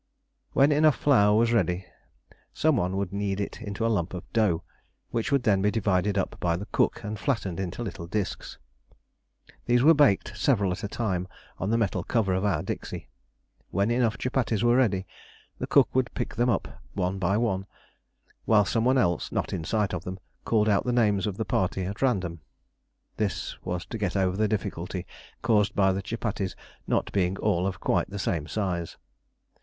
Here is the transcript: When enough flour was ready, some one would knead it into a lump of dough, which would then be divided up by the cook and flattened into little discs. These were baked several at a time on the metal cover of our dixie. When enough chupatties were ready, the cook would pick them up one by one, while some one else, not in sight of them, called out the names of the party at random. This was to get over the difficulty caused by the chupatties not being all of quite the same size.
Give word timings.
When 0.53 0.71
enough 0.71 0.95
flour 0.95 1.37
was 1.37 1.53
ready, 1.53 1.85
some 2.55 2.75
one 2.77 2.97
would 2.97 3.13
knead 3.13 3.39
it 3.39 3.61
into 3.61 3.85
a 3.85 3.85
lump 3.87 4.15
of 4.15 4.23
dough, 4.33 4.63
which 5.11 5.31
would 5.31 5.43
then 5.43 5.61
be 5.61 5.69
divided 5.69 6.17
up 6.17 6.37
by 6.39 6.55
the 6.57 6.65
cook 6.71 7.03
and 7.03 7.19
flattened 7.19 7.59
into 7.59 7.83
little 7.83 8.07
discs. 8.07 8.57
These 9.67 9.83
were 9.83 9.93
baked 9.93 10.35
several 10.35 10.71
at 10.71 10.83
a 10.83 10.87
time 10.87 11.27
on 11.59 11.69
the 11.69 11.77
metal 11.77 12.03
cover 12.03 12.33
of 12.33 12.43
our 12.43 12.63
dixie. 12.63 13.09
When 13.69 13.91
enough 13.91 14.17
chupatties 14.17 14.63
were 14.63 14.75
ready, 14.75 15.05
the 15.59 15.67
cook 15.67 15.93
would 15.93 16.11
pick 16.15 16.33
them 16.35 16.49
up 16.49 16.81
one 16.95 17.19
by 17.19 17.37
one, 17.37 17.67
while 18.45 18.65
some 18.65 18.85
one 18.85 18.97
else, 18.97 19.31
not 19.31 19.53
in 19.53 19.63
sight 19.63 19.93
of 19.93 20.03
them, 20.03 20.17
called 20.45 20.67
out 20.67 20.83
the 20.83 20.91
names 20.91 21.27
of 21.27 21.37
the 21.37 21.45
party 21.45 21.83
at 21.83 22.01
random. 22.01 22.39
This 23.17 23.55
was 23.63 23.85
to 23.85 23.99
get 23.99 24.15
over 24.17 24.35
the 24.35 24.47
difficulty 24.47 25.05
caused 25.43 25.75
by 25.75 25.93
the 25.93 26.01
chupatties 26.01 26.55
not 26.87 27.11
being 27.11 27.37
all 27.37 27.67
of 27.67 27.79
quite 27.79 28.09
the 28.09 28.17
same 28.17 28.47
size. 28.47 28.97